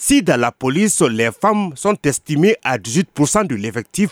[0.00, 4.10] Si dans la police, les femmes sont estimées à 18% de l'effectif,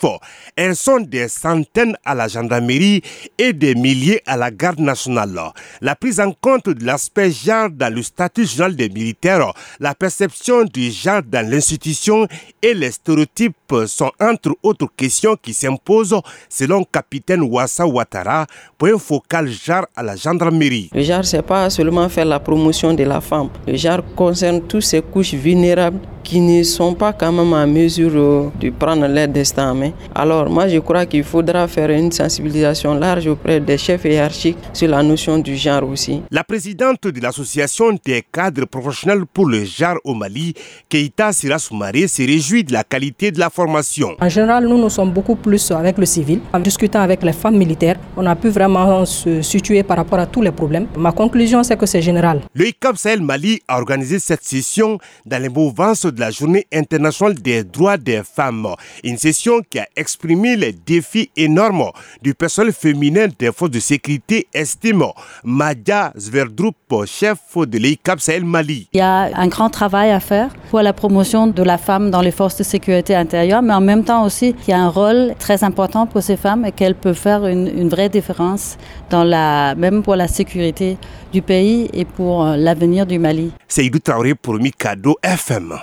[0.57, 3.03] elles sont des centaines à la gendarmerie
[3.39, 5.41] et des milliers à la garde nationale.
[5.80, 10.64] La prise en compte de l'aspect genre dans le statut général des militaires, la perception
[10.64, 12.27] du genre dans l'institution
[12.62, 13.55] et les stéréotypes
[13.87, 18.46] sont entre autres questions qui s'imposent selon capitaine Wassa Ouattara,
[18.77, 20.91] point focal genre à la gendarmerie.
[20.93, 23.50] Le genre, c'est pas seulement faire la promotion de la femme.
[23.68, 27.66] Le genre concerne toutes ces couches vulnérables era qui ne sont pas quand même en
[27.68, 29.93] mesure euh, de prendre leur destin en main.
[30.12, 34.89] Alors moi je crois qu'il faudra faire une sensibilisation large auprès des chefs hiérarchiques sur
[34.89, 36.22] la notion du genre aussi.
[36.33, 40.53] La présidente de l'association des cadres professionnels pour le genre au Mali,
[40.89, 44.17] Keita Sirasumare, se réjouit de la qualité de la formation.
[44.20, 46.41] En général, nous nous sommes beaucoup plus avec le civil.
[46.53, 50.27] En discutant avec les femmes militaires, on a pu vraiment se situer par rapport à
[50.27, 50.86] tous les problèmes.
[50.98, 52.41] Ma conclusion, c'est que c'est général.
[52.53, 57.34] Le ICAP Sahel Mali a organisé cette session dans les mouvance de la Journée internationale
[57.34, 58.69] des droits des femmes.
[59.05, 61.91] Une session qui a exprimé les défis énormes
[62.23, 65.05] du personnel féminin des forces de sécurité, estime
[65.45, 66.75] Madia Zverdrup,
[67.06, 68.89] chef de l'ICAP Sahel Mali.
[68.92, 72.23] Il y a un grand travail à faire pour la promotion de la femme dans
[72.23, 75.34] les forces de sécurité intérieure, mais en même temps aussi, il y a un rôle
[75.39, 78.78] très important pour ces femmes et qu'elles peuvent faire une, une vraie différence
[79.11, 80.97] dans la, même pour la sécurité
[81.33, 83.53] du pays et pour l'avenir du Mali.
[83.69, 85.77] C'est Traoré pour Mikado FM.